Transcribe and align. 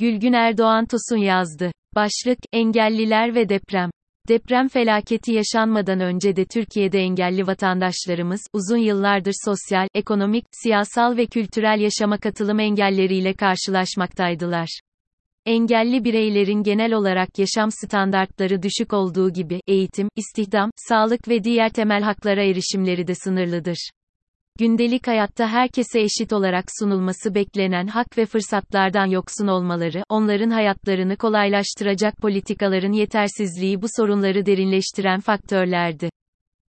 Gülgün 0.00 0.32
Erdoğan 0.32 0.86
Tosun 0.86 1.22
yazdı. 1.22 1.72
Başlık, 1.94 2.38
engelliler 2.52 3.34
ve 3.34 3.48
deprem. 3.48 3.90
Deprem 4.28 4.68
felaketi 4.68 5.32
yaşanmadan 5.32 6.00
önce 6.00 6.36
de 6.36 6.44
Türkiye'de 6.44 6.98
engelli 6.98 7.46
vatandaşlarımız, 7.46 8.40
uzun 8.52 8.76
yıllardır 8.76 9.32
sosyal, 9.44 9.88
ekonomik, 9.94 10.44
siyasal 10.52 11.16
ve 11.16 11.26
kültürel 11.26 11.80
yaşama 11.80 12.18
katılım 12.18 12.60
engelleriyle 12.60 13.34
karşılaşmaktaydılar. 13.34 14.80
Engelli 15.46 16.04
bireylerin 16.04 16.62
genel 16.62 16.92
olarak 16.92 17.38
yaşam 17.38 17.70
standartları 17.70 18.62
düşük 18.62 18.92
olduğu 18.92 19.32
gibi, 19.32 19.60
eğitim, 19.66 20.08
istihdam, 20.16 20.70
sağlık 20.76 21.28
ve 21.28 21.44
diğer 21.44 21.68
temel 21.68 22.02
haklara 22.02 22.42
erişimleri 22.42 23.06
de 23.06 23.14
sınırlıdır. 23.14 23.90
Gündelik 24.58 25.06
hayatta 25.06 25.48
herkese 25.48 26.00
eşit 26.00 26.32
olarak 26.32 26.64
sunulması 26.78 27.34
beklenen 27.34 27.86
hak 27.86 28.18
ve 28.18 28.26
fırsatlardan 28.26 29.06
yoksun 29.06 29.46
olmaları, 29.46 30.02
onların 30.08 30.50
hayatlarını 30.50 31.16
kolaylaştıracak 31.16 32.16
politikaların 32.16 32.92
yetersizliği 32.92 33.82
bu 33.82 33.86
sorunları 33.96 34.46
derinleştiren 34.46 35.20
faktörlerdi. 35.20 36.10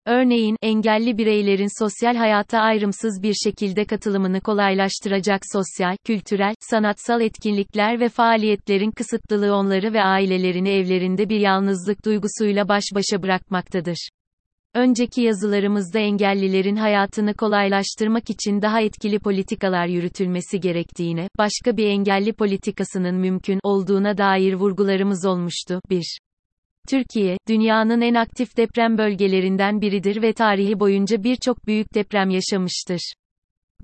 Örneğin, 0.05 0.55
engelli 0.61 1.17
bireylerin 1.17 1.83
sosyal 1.83 2.15
hayata 2.15 2.59
ayrımsız 2.59 3.23
bir 3.23 3.33
şekilde 3.33 3.85
katılımını 3.85 4.41
kolaylaştıracak 4.41 5.41
sosyal, 5.53 5.95
kültürel, 6.05 6.55
sanatsal 6.59 7.21
etkinlikler 7.21 7.99
ve 7.99 8.09
faaliyetlerin 8.09 8.91
kısıtlılığı 8.91 9.55
onları 9.55 9.93
ve 9.93 10.03
ailelerini 10.03 10.69
evlerinde 10.69 11.29
bir 11.29 11.39
yalnızlık 11.39 12.05
duygusuyla 12.05 12.67
baş 12.67 12.83
başa 12.95 13.23
bırakmaktadır. 13.23 14.09
Önceki 14.73 15.21
yazılarımızda 15.21 15.99
engellilerin 15.99 16.75
hayatını 16.75 17.33
kolaylaştırmak 17.33 18.29
için 18.29 18.61
daha 18.61 18.81
etkili 18.81 19.19
politikalar 19.19 19.87
yürütülmesi 19.87 20.59
gerektiğine, 20.59 21.27
başka 21.37 21.77
bir 21.77 21.85
engelli 21.85 22.33
politikasının 22.33 23.15
mümkün 23.15 23.59
olduğuna 23.63 24.17
dair 24.17 24.53
vurgularımız 24.53 25.25
olmuştu. 25.25 25.81
1. 25.89 26.19
Türkiye, 26.89 27.37
dünyanın 27.47 28.01
en 28.01 28.13
aktif 28.13 28.57
deprem 28.57 28.97
bölgelerinden 28.97 29.81
biridir 29.81 30.21
ve 30.21 30.33
tarihi 30.33 30.79
boyunca 30.79 31.23
birçok 31.23 31.67
büyük 31.67 31.93
deprem 31.93 32.29
yaşamıştır. 32.29 33.13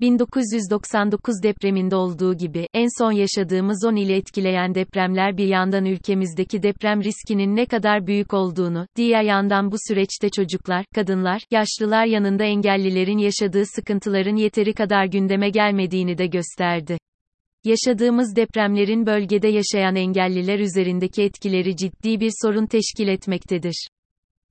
1999 0.00 1.34
depreminde 1.42 1.96
olduğu 1.96 2.34
gibi, 2.36 2.66
en 2.74 2.86
son 2.98 3.12
yaşadığımız 3.12 3.84
10 3.84 3.96
ili 3.96 4.12
etkileyen 4.12 4.74
depremler 4.74 5.36
bir 5.36 5.46
yandan 5.46 5.84
ülkemizdeki 5.84 6.62
deprem 6.62 7.04
riskinin 7.04 7.56
ne 7.56 7.66
kadar 7.66 8.06
büyük 8.06 8.34
olduğunu, 8.34 8.86
diğer 8.96 9.22
yandan 9.22 9.72
bu 9.72 9.76
süreçte 9.88 10.28
çocuklar, 10.30 10.84
kadınlar, 10.94 11.42
yaşlılar 11.50 12.04
yanında 12.04 12.44
engellilerin 12.44 13.18
yaşadığı 13.18 13.66
sıkıntıların 13.66 14.36
yeteri 14.36 14.72
kadar 14.72 15.04
gündeme 15.04 15.50
gelmediğini 15.50 16.18
de 16.18 16.26
gösterdi. 16.26 16.98
Yaşadığımız 17.64 18.36
depremlerin 18.36 19.06
bölgede 19.06 19.48
yaşayan 19.48 19.96
engelliler 19.96 20.58
üzerindeki 20.58 21.22
etkileri 21.22 21.76
ciddi 21.76 22.20
bir 22.20 22.32
sorun 22.42 22.66
teşkil 22.66 23.08
etmektedir. 23.08 23.88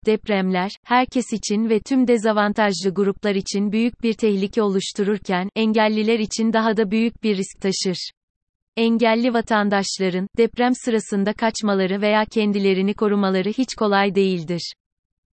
Depremler, 0.05 0.71
herkes 0.83 1.33
için 1.33 1.69
ve 1.69 1.79
tüm 1.79 2.07
dezavantajlı 2.07 2.93
gruplar 2.93 3.35
için 3.35 3.71
büyük 3.71 4.03
bir 4.03 4.13
tehlike 4.13 4.61
oluştururken, 4.61 5.49
engelliler 5.55 6.19
için 6.19 6.53
daha 6.53 6.77
da 6.77 6.91
büyük 6.91 7.23
bir 7.23 7.37
risk 7.37 7.61
taşır. 7.61 8.09
Engelli 8.77 9.33
vatandaşların, 9.33 10.27
deprem 10.37 10.71
sırasında 10.85 11.33
kaçmaları 11.33 12.01
veya 12.01 12.25
kendilerini 12.25 12.93
korumaları 12.93 13.49
hiç 13.49 13.75
kolay 13.75 14.15
değildir. 14.15 14.73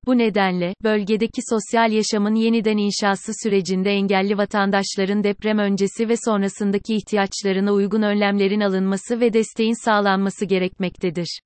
Bu 0.05 0.17
nedenle, 0.17 0.73
bölgedeki 0.83 1.41
sosyal 1.49 1.91
yaşamın 1.91 2.35
yeniden 2.35 2.77
inşası 2.77 3.31
sürecinde 3.43 3.91
engelli 3.91 4.37
vatandaşların 4.37 5.23
deprem 5.23 5.57
öncesi 5.57 6.09
ve 6.09 6.15
sonrasındaki 6.25 6.95
ihtiyaçlarına 6.95 7.71
uygun 7.71 8.01
önlemlerin 8.01 8.61
alınması 8.61 9.19
ve 9.19 9.33
desteğin 9.33 9.85
sağlanması 9.85 10.45
gerekmektedir. 10.45 11.41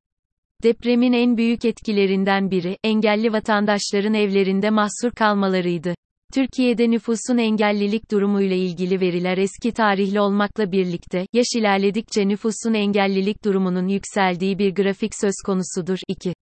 Depremin 0.63 1.13
en 1.13 1.37
büyük 1.37 1.65
etkilerinden 1.65 2.51
biri, 2.51 2.77
engelli 2.83 3.33
vatandaşların 3.33 4.13
evlerinde 4.13 4.69
mahsur 4.69 5.11
kalmalarıydı. 5.15 5.95
Türkiye'de 6.33 6.91
nüfusun 6.91 7.37
engellilik 7.37 8.11
durumuyla 8.11 8.55
ilgili 8.55 8.99
veriler 9.01 9.37
eski 9.37 9.71
tarihli 9.71 10.19
olmakla 10.19 10.71
birlikte, 10.71 11.27
yaş 11.33 11.45
ilerledikçe 11.55 12.27
nüfusun 12.27 12.73
engellilik 12.73 13.45
durumunun 13.45 13.87
yükseldiği 13.87 14.59
bir 14.59 14.75
grafik 14.75 15.15
söz 15.15 15.33
konusudur. 15.45 15.97
2. 16.07 16.33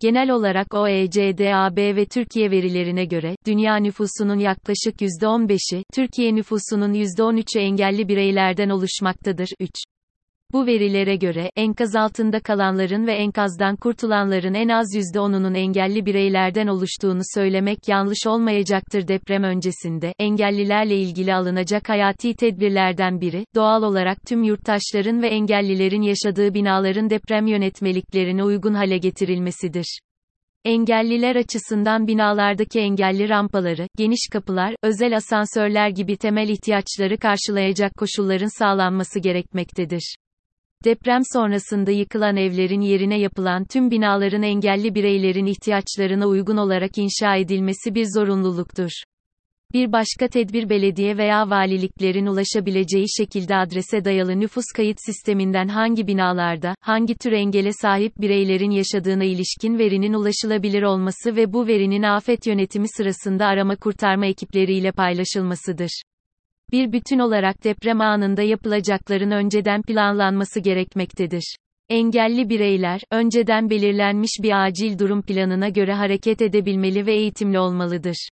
Genel 0.00 0.30
olarak 0.30 0.74
OECD-AB 0.74 1.96
ve 1.96 2.04
Türkiye 2.04 2.50
verilerine 2.50 3.04
göre, 3.04 3.36
dünya 3.46 3.76
nüfusunun 3.76 4.38
yaklaşık 4.38 5.00
%15'i, 5.00 5.82
Türkiye 5.94 6.34
nüfusunun 6.34 6.94
%13'ü 6.94 7.60
engelli 7.60 8.08
bireylerden 8.08 8.68
oluşmaktadır. 8.68 9.48
3. 9.60 9.70
Bu 10.54 10.66
verilere 10.66 11.16
göre, 11.16 11.50
enkaz 11.56 11.96
altında 11.96 12.40
kalanların 12.40 13.06
ve 13.06 13.12
enkazdan 13.12 13.76
kurtulanların 13.76 14.54
en 14.54 14.68
az 14.68 14.86
%10'unun 14.94 15.56
engelli 15.56 16.06
bireylerden 16.06 16.66
oluştuğunu 16.66 17.20
söylemek 17.34 17.78
yanlış 17.88 18.26
olmayacaktır 18.26 19.08
deprem 19.08 19.42
öncesinde, 19.42 20.12
engellilerle 20.18 20.96
ilgili 20.96 21.34
alınacak 21.34 21.88
hayati 21.88 22.34
tedbirlerden 22.34 23.20
biri, 23.20 23.44
doğal 23.54 23.82
olarak 23.82 24.18
tüm 24.26 24.42
yurttaşların 24.42 25.22
ve 25.22 25.28
engellilerin 25.28 26.02
yaşadığı 26.02 26.54
binaların 26.54 27.10
deprem 27.10 27.46
yönetmeliklerine 27.46 28.44
uygun 28.44 28.74
hale 28.74 28.98
getirilmesidir. 28.98 29.98
Engelliler 30.64 31.36
açısından 31.36 32.06
binalardaki 32.06 32.80
engelli 32.80 33.28
rampaları, 33.28 33.86
geniş 33.96 34.28
kapılar, 34.32 34.74
özel 34.82 35.16
asansörler 35.16 35.88
gibi 35.88 36.16
temel 36.16 36.48
ihtiyaçları 36.48 37.18
karşılayacak 37.18 37.92
koşulların 37.96 38.58
sağlanması 38.58 39.20
gerekmektedir. 39.20 40.16
Deprem 40.84 41.22
sonrasında 41.32 41.90
yıkılan 41.90 42.36
evlerin 42.36 42.80
yerine 42.80 43.18
yapılan 43.20 43.64
tüm 43.64 43.90
binaların 43.90 44.42
engelli 44.42 44.94
bireylerin 44.94 45.46
ihtiyaçlarına 45.46 46.26
uygun 46.26 46.56
olarak 46.56 46.98
inşa 46.98 47.36
edilmesi 47.36 47.94
bir 47.94 48.06
zorunluluktur. 48.14 48.90
Bir 49.74 49.92
başka 49.92 50.28
tedbir 50.28 50.68
belediye 50.68 51.16
veya 51.16 51.50
valiliklerin 51.50 52.26
ulaşabileceği 52.26 53.04
şekilde 53.18 53.56
adrese 53.56 54.04
dayalı 54.04 54.40
nüfus 54.40 54.64
kayıt 54.76 54.96
sisteminden 55.06 55.68
hangi 55.68 56.06
binalarda, 56.06 56.74
hangi 56.80 57.14
tür 57.14 57.32
engele 57.32 57.72
sahip 57.72 58.20
bireylerin 58.20 58.70
yaşadığına 58.70 59.24
ilişkin 59.24 59.78
verinin 59.78 60.12
ulaşılabilir 60.12 60.82
olması 60.82 61.36
ve 61.36 61.52
bu 61.52 61.66
verinin 61.66 62.02
afet 62.02 62.46
yönetimi 62.46 62.86
sırasında 62.96 63.46
arama 63.46 63.76
kurtarma 63.76 64.26
ekipleriyle 64.26 64.92
paylaşılmasıdır 64.92 66.02
bir 66.72 66.92
bütün 66.92 67.18
olarak 67.18 67.64
deprem 67.64 68.00
anında 68.00 68.42
yapılacakların 68.42 69.30
önceden 69.30 69.82
planlanması 69.82 70.60
gerekmektedir. 70.60 71.56
Engelli 71.88 72.48
bireyler, 72.48 73.00
önceden 73.10 73.70
belirlenmiş 73.70 74.30
bir 74.42 74.64
acil 74.64 74.98
durum 74.98 75.22
planına 75.22 75.68
göre 75.68 75.94
hareket 75.94 76.42
edebilmeli 76.42 77.06
ve 77.06 77.14
eğitimli 77.14 77.58
olmalıdır. 77.58 78.28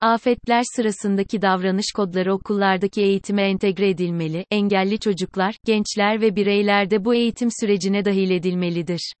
Afetler 0.00 0.62
sırasındaki 0.76 1.42
davranış 1.42 1.86
kodları 1.96 2.34
okullardaki 2.34 3.02
eğitime 3.02 3.42
entegre 3.42 3.88
edilmeli, 3.88 4.44
engelli 4.50 4.98
çocuklar, 4.98 5.54
gençler 5.66 6.20
ve 6.20 6.36
bireyler 6.36 6.90
de 6.90 7.04
bu 7.04 7.14
eğitim 7.14 7.48
sürecine 7.60 8.04
dahil 8.04 8.30
edilmelidir. 8.30 9.12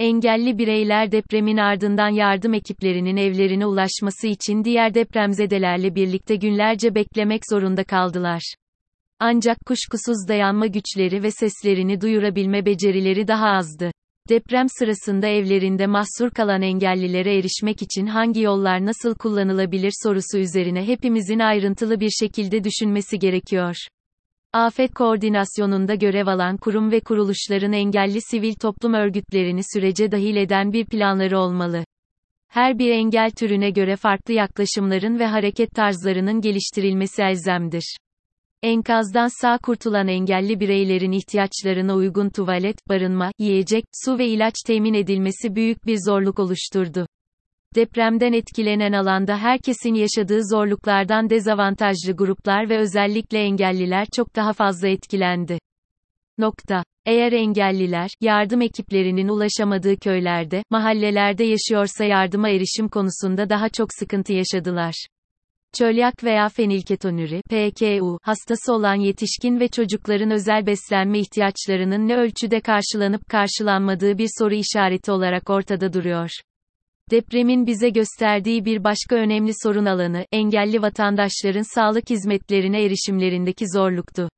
Engelli 0.00 0.58
bireyler 0.58 1.12
depremin 1.12 1.56
ardından 1.56 2.08
yardım 2.08 2.54
ekiplerinin 2.54 3.16
evlerine 3.16 3.66
ulaşması 3.66 4.26
için 4.26 4.64
diğer 4.64 4.94
depremzedelerle 4.94 5.94
birlikte 5.94 6.36
günlerce 6.36 6.94
beklemek 6.94 7.42
zorunda 7.50 7.84
kaldılar. 7.84 8.54
Ancak 9.18 9.58
kuşkusuz 9.66 10.28
dayanma 10.28 10.66
güçleri 10.66 11.22
ve 11.22 11.30
seslerini 11.30 12.00
duyurabilme 12.00 12.66
becerileri 12.66 13.28
daha 13.28 13.46
azdı. 13.46 13.90
Deprem 14.28 14.66
sırasında 14.78 15.26
evlerinde 15.26 15.86
mahsur 15.86 16.30
kalan 16.30 16.62
engellilere 16.62 17.38
erişmek 17.38 17.82
için 17.82 18.06
hangi 18.06 18.40
yollar 18.40 18.86
nasıl 18.86 19.14
kullanılabilir 19.14 19.92
sorusu 20.02 20.38
üzerine 20.38 20.86
hepimizin 20.86 21.38
ayrıntılı 21.38 22.00
bir 22.00 22.10
şekilde 22.10 22.64
düşünmesi 22.64 23.18
gerekiyor. 23.18 23.74
Afet 24.52 24.94
koordinasyonunda 24.94 25.94
görev 25.94 26.26
alan 26.26 26.56
kurum 26.56 26.90
ve 26.90 27.00
kuruluşların 27.00 27.72
engelli 27.72 28.20
sivil 28.20 28.54
toplum 28.54 28.94
örgütlerini 28.94 29.60
sürece 29.74 30.12
dahil 30.12 30.36
eden 30.36 30.72
bir 30.72 30.84
planları 30.84 31.38
olmalı. 31.38 31.84
Her 32.48 32.78
bir 32.78 32.90
engel 32.90 33.30
türüne 33.30 33.70
göre 33.70 33.96
farklı 33.96 34.34
yaklaşımların 34.34 35.18
ve 35.18 35.26
hareket 35.26 35.70
tarzlarının 35.70 36.40
geliştirilmesi 36.40 37.22
elzemdir. 37.22 37.96
Enkazdan 38.62 39.40
sağ 39.40 39.58
kurtulan 39.58 40.08
engelli 40.08 40.60
bireylerin 40.60 41.12
ihtiyaçlarına 41.12 41.94
uygun 41.94 42.28
tuvalet, 42.28 42.88
barınma, 42.88 43.32
yiyecek, 43.38 43.84
su 44.04 44.18
ve 44.18 44.26
ilaç 44.26 44.54
temin 44.66 44.94
edilmesi 44.94 45.54
büyük 45.54 45.86
bir 45.86 45.98
zorluk 46.06 46.38
oluşturdu. 46.38 47.06
Depremden 47.74 48.32
etkilenen 48.32 48.92
alanda 48.92 49.38
herkesin 49.38 49.94
yaşadığı 49.94 50.40
zorluklardan 50.50 51.30
dezavantajlı 51.30 52.12
gruplar 52.12 52.68
ve 52.68 52.78
özellikle 52.78 53.38
engelliler 53.38 54.06
çok 54.16 54.36
daha 54.36 54.52
fazla 54.52 54.88
etkilendi. 54.88 55.58
Nokta. 56.38 56.84
Eğer 57.06 57.32
engelliler, 57.32 58.10
yardım 58.20 58.62
ekiplerinin 58.62 59.28
ulaşamadığı 59.28 59.96
köylerde, 59.96 60.62
mahallelerde 60.70 61.44
yaşıyorsa 61.44 62.04
yardıma 62.04 62.48
erişim 62.48 62.88
konusunda 62.88 63.50
daha 63.50 63.68
çok 63.68 63.88
sıkıntı 63.98 64.32
yaşadılar. 64.32 65.06
Çölyak 65.78 66.24
veya 66.24 66.48
fenilketonuri 66.48 67.42
(PKU) 67.50 68.18
hastası 68.22 68.72
olan 68.72 68.94
yetişkin 68.94 69.60
ve 69.60 69.68
çocukların 69.68 70.30
özel 70.30 70.66
beslenme 70.66 71.18
ihtiyaçlarının 71.18 72.08
ne 72.08 72.16
ölçüde 72.16 72.60
karşılanıp 72.60 73.28
karşılanmadığı 73.28 74.18
bir 74.18 74.28
soru 74.38 74.54
işareti 74.54 75.12
olarak 75.12 75.50
ortada 75.50 75.92
duruyor. 75.92 76.30
Depremin 77.10 77.66
bize 77.66 77.90
gösterdiği 77.90 78.64
bir 78.64 78.84
başka 78.84 79.16
önemli 79.16 79.52
sorun 79.62 79.86
alanı, 79.86 80.26
engelli 80.32 80.82
vatandaşların 80.82 81.74
sağlık 81.74 82.10
hizmetlerine 82.10 82.84
erişimlerindeki 82.84 83.64
zorluktu. 83.74 84.28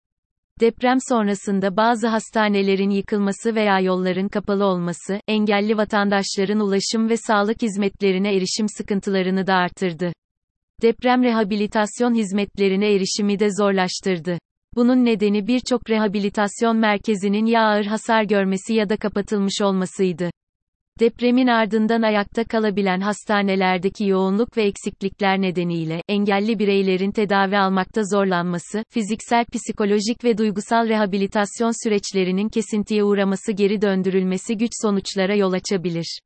Deprem 0.61 0.99
sonrasında 1.09 1.77
bazı 1.77 2.09
hastanelerin 2.09 2.91
yıkılması 2.91 3.55
veya 3.55 3.81
yolların 3.81 4.29
kapalı 4.29 4.65
olması, 4.65 5.21
engelli 5.29 5.77
vatandaşların 5.77 6.61
ulaşım 6.61 7.09
ve 7.09 7.17
sağlık 7.17 7.63
hizmetlerine 7.63 8.37
erişim 8.37 8.67
sıkıntılarını 8.69 9.47
da 9.47 9.55
artırdı. 9.55 10.13
Deprem 10.83 11.23
rehabilitasyon 11.23 12.15
hizmetlerine 12.15 12.93
erişimi 12.93 13.39
de 13.39 13.49
zorlaştırdı. 13.59 14.39
Bunun 14.75 15.05
nedeni 15.05 15.47
birçok 15.47 15.91
rehabilitasyon 15.91 16.77
merkezinin 16.77 17.47
ya 17.47 17.63
ağır 17.63 17.85
hasar 17.85 18.23
görmesi 18.23 18.75
ya 18.75 18.89
da 18.89 18.97
kapatılmış 18.97 19.63
olmasıydı. 19.63 20.31
Depremin 21.01 21.47
ardından 21.47 22.03
ayakta 22.03 22.45
kalabilen 22.45 23.01
hastanelerdeki 23.01 24.05
yoğunluk 24.07 24.57
ve 24.57 24.63
eksiklikler 24.63 25.41
nedeniyle, 25.41 26.03
engelli 26.09 26.59
bireylerin 26.59 27.11
tedavi 27.11 27.59
almakta 27.59 28.03
zorlanması, 28.05 28.85
fiziksel 28.91 29.45
psikolojik 29.45 30.25
ve 30.25 30.39
duygusal 30.39 30.89
rehabilitasyon 30.89 31.85
süreçlerinin 31.85 32.49
kesintiye 32.49 33.05
uğraması 33.05 33.53
geri 33.53 33.83
döndürülmesi 33.83 34.57
güç 34.57 34.71
sonuçlara 34.83 35.35
yol 35.35 35.53
açabilir. 35.53 36.21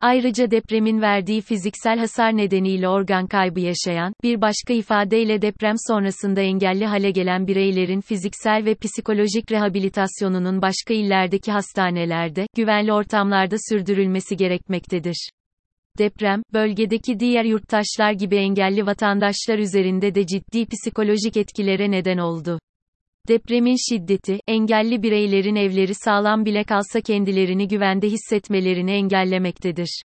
Ayrıca 0.00 0.50
depremin 0.50 1.00
verdiği 1.00 1.40
fiziksel 1.40 1.98
hasar 1.98 2.36
nedeniyle 2.36 2.88
organ 2.88 3.26
kaybı 3.26 3.60
yaşayan, 3.60 4.12
bir 4.22 4.40
başka 4.40 4.74
ifadeyle 4.74 5.42
deprem 5.42 5.74
sonrasında 5.88 6.40
engelli 6.40 6.86
hale 6.86 7.10
gelen 7.10 7.46
bireylerin 7.46 8.00
fiziksel 8.00 8.64
ve 8.64 8.74
psikolojik 8.74 9.52
rehabilitasyonunun 9.52 10.62
başka 10.62 10.94
illerdeki 10.94 11.52
hastanelerde, 11.52 12.46
güvenli 12.56 12.92
ortamlarda 12.92 13.56
sürdürülmesi 13.68 14.36
gerekmektedir. 14.36 15.30
Deprem, 15.98 16.42
bölgedeki 16.52 17.20
diğer 17.20 17.44
yurttaşlar 17.44 18.12
gibi 18.12 18.36
engelli 18.36 18.86
vatandaşlar 18.86 19.58
üzerinde 19.58 20.14
de 20.14 20.26
ciddi 20.26 20.66
psikolojik 20.66 21.36
etkilere 21.36 21.90
neden 21.90 22.18
oldu. 22.18 22.58
Depremin 23.28 23.76
şiddeti, 23.88 24.40
engelli 24.46 25.02
bireylerin 25.02 25.56
evleri 25.56 25.94
sağlam 25.94 26.44
bile 26.44 26.64
kalsa 26.64 27.00
kendilerini 27.00 27.68
güvende 27.68 28.08
hissetmelerini 28.08 28.92
engellemektedir. 28.92 30.02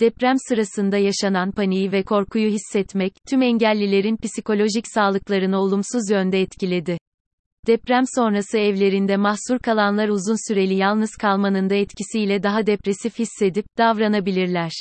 Deprem 0.00 0.36
sırasında 0.48 0.96
yaşanan 0.96 1.52
paniği 1.52 1.92
ve 1.92 2.02
korkuyu 2.02 2.50
hissetmek, 2.50 3.12
tüm 3.30 3.42
engellilerin 3.42 4.16
psikolojik 4.16 4.84
sağlıklarını 4.94 5.58
olumsuz 5.58 6.10
yönde 6.10 6.40
etkiledi. 6.40 6.98
Deprem 7.66 8.04
sonrası 8.14 8.58
evlerinde 8.58 9.16
mahsur 9.16 9.58
kalanlar 9.58 10.08
uzun 10.08 10.48
süreli 10.48 10.74
yalnız 10.74 11.10
kalmanın 11.20 11.70
da 11.70 11.74
etkisiyle 11.74 12.42
daha 12.42 12.66
depresif 12.66 13.18
hissedip 13.18 13.64
davranabilirler. 13.78 14.72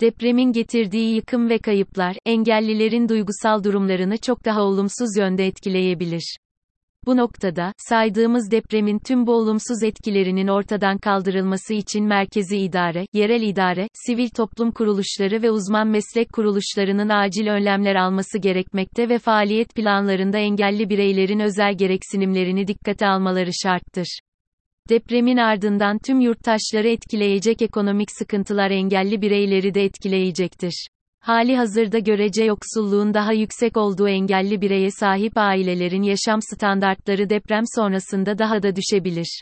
Depremin 0.00 0.52
getirdiği 0.52 1.14
yıkım 1.14 1.48
ve 1.48 1.58
kayıplar, 1.58 2.16
engellilerin 2.26 3.08
duygusal 3.08 3.64
durumlarını 3.64 4.16
çok 4.16 4.44
daha 4.44 4.62
olumsuz 4.62 5.16
yönde 5.18 5.46
etkileyebilir. 5.46 6.36
Bu 7.06 7.16
noktada, 7.16 7.72
saydığımız 7.76 8.50
depremin 8.50 8.98
tüm 8.98 9.26
bu 9.26 9.32
olumsuz 9.32 9.82
etkilerinin 9.82 10.48
ortadan 10.48 10.98
kaldırılması 10.98 11.74
için 11.74 12.04
merkezi 12.04 12.56
idare, 12.56 13.06
yerel 13.12 13.42
idare, 13.42 13.88
sivil 14.06 14.28
toplum 14.28 14.70
kuruluşları 14.70 15.42
ve 15.42 15.50
uzman 15.50 15.88
meslek 15.88 16.32
kuruluşlarının 16.32 17.08
acil 17.08 17.46
önlemler 17.46 17.94
alması 17.94 18.38
gerekmekte 18.38 19.08
ve 19.08 19.18
faaliyet 19.18 19.74
planlarında 19.74 20.38
engelli 20.38 20.90
bireylerin 20.90 21.40
özel 21.40 21.76
gereksinimlerini 21.76 22.66
dikkate 22.66 23.06
almaları 23.06 23.50
şarttır. 23.62 24.18
Depremin 24.88 25.36
ardından 25.36 25.98
tüm 26.06 26.20
yurttaşları 26.20 26.88
etkileyecek 26.88 27.62
ekonomik 27.62 28.08
sıkıntılar 28.10 28.70
engelli 28.70 29.22
bireyleri 29.22 29.74
de 29.74 29.84
etkileyecektir. 29.84 30.88
Hali 31.22 31.56
hazırda 31.56 31.98
görece 31.98 32.44
yoksulluğun 32.44 33.14
daha 33.14 33.32
yüksek 33.32 33.76
olduğu 33.76 34.08
engelli 34.08 34.60
bireye 34.60 34.90
sahip 34.90 35.32
ailelerin 35.36 36.02
yaşam 36.02 36.42
standartları 36.42 37.30
deprem 37.30 37.64
sonrasında 37.76 38.38
daha 38.38 38.62
da 38.62 38.76
düşebilir. 38.76 39.40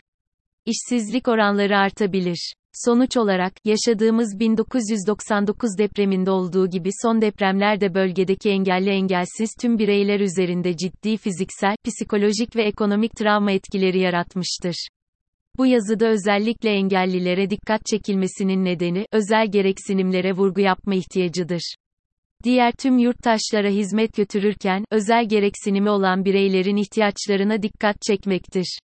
İşsizlik 0.65 1.27
oranları 1.27 1.77
artabilir. 1.77 2.53
Sonuç 2.85 3.17
olarak, 3.17 3.53
yaşadığımız 3.65 4.39
1999 4.39 5.69
depreminde 5.77 6.31
olduğu 6.31 6.69
gibi 6.69 6.89
son 7.01 7.21
depremlerde 7.21 7.93
bölgedeki 7.93 8.49
engelli 8.49 8.89
engelsiz 8.89 9.49
tüm 9.61 9.77
bireyler 9.77 10.19
üzerinde 10.19 10.77
ciddi 10.77 11.17
fiziksel, 11.17 11.75
psikolojik 11.85 12.55
ve 12.55 12.63
ekonomik 12.63 13.15
travma 13.15 13.51
etkileri 13.51 13.99
yaratmıştır. 13.99 14.87
Bu 15.57 15.65
yazıda 15.65 16.07
özellikle 16.07 16.69
engellilere 16.69 17.49
dikkat 17.49 17.85
çekilmesinin 17.85 18.65
nedeni, 18.65 19.05
özel 19.11 19.51
gereksinimlere 19.51 20.33
vurgu 20.33 20.61
yapma 20.61 20.95
ihtiyacıdır. 20.95 21.75
Diğer 22.43 22.71
tüm 22.71 22.97
yurttaşlara 22.97 23.69
hizmet 23.69 24.15
götürürken, 24.15 24.85
özel 24.91 25.29
gereksinimi 25.29 25.89
olan 25.89 26.25
bireylerin 26.25 26.75
ihtiyaçlarına 26.75 27.63
dikkat 27.63 28.01
çekmektir. 28.01 28.79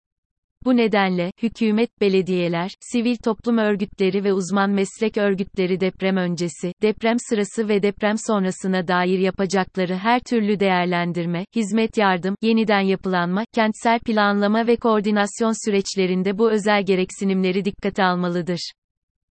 Bu 0.67 0.77
nedenle, 0.77 1.31
hükümet, 1.43 2.01
belediyeler, 2.01 2.71
sivil 2.91 3.15
toplum 3.15 3.57
örgütleri 3.57 4.23
ve 4.23 4.33
uzman 4.33 4.69
meslek 4.69 5.17
örgütleri 5.17 5.79
deprem 5.79 6.17
öncesi, 6.17 6.73
deprem 6.81 7.17
sırası 7.29 7.69
ve 7.69 7.83
deprem 7.83 8.15
sonrasına 8.27 8.87
dair 8.87 9.19
yapacakları 9.19 9.95
her 9.95 10.19
türlü 10.19 10.59
değerlendirme, 10.59 11.45
hizmet 11.55 11.97
yardım, 11.97 12.35
yeniden 12.41 12.79
yapılanma, 12.79 13.43
kentsel 13.53 13.99
planlama 13.99 14.67
ve 14.67 14.75
koordinasyon 14.75 15.65
süreçlerinde 15.65 16.37
bu 16.37 16.51
özel 16.51 16.85
gereksinimleri 16.85 17.65
dikkate 17.65 18.03
almalıdır. 18.03 18.71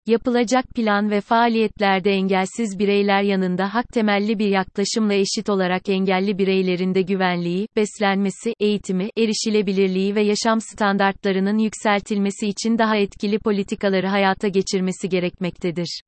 Yapılacak 0.07 0.65
plan 0.75 1.11
ve 1.11 1.21
faaliyetlerde 1.21 2.11
engelsiz 2.11 2.79
bireyler 2.79 3.23
yanında 3.23 3.75
hak 3.75 3.89
temelli 3.89 4.39
bir 4.39 4.49
yaklaşımla 4.49 5.15
eşit 5.15 5.49
olarak 5.49 5.89
engelli 5.89 6.39
bireylerin 6.39 6.95
de 6.95 7.03
güvenliği, 7.03 7.69
beslenmesi, 7.77 8.55
eğitimi, 8.61 9.09
erişilebilirliği 9.19 10.15
ve 10.15 10.23
yaşam 10.23 10.61
standartlarının 10.61 11.59
yükseltilmesi 11.59 12.47
için 12.47 12.79
daha 12.79 12.97
etkili 12.97 13.39
politikaları 13.39 14.07
hayata 14.07 14.49
geçirmesi 14.49 15.09
gerekmektedir. 15.09 16.01